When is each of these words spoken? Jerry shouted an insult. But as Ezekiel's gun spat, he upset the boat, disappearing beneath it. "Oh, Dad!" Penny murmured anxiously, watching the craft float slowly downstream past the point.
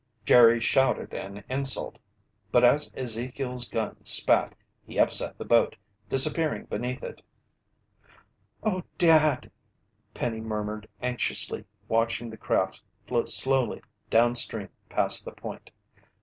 Jerry 0.25 0.59
shouted 0.59 1.13
an 1.13 1.43
insult. 1.47 1.99
But 2.51 2.63
as 2.63 2.91
Ezekiel's 2.95 3.67
gun 3.69 4.03
spat, 4.03 4.55
he 4.83 4.97
upset 4.97 5.37
the 5.37 5.45
boat, 5.45 5.75
disappearing 6.09 6.65
beneath 6.65 7.03
it. 7.03 7.21
"Oh, 8.63 8.81
Dad!" 8.97 9.51
Penny 10.15 10.41
murmured 10.41 10.87
anxiously, 11.03 11.65
watching 11.87 12.31
the 12.31 12.35
craft 12.37 12.81
float 13.07 13.29
slowly 13.29 13.83
downstream 14.09 14.69
past 14.89 15.23
the 15.23 15.33
point. 15.33 15.69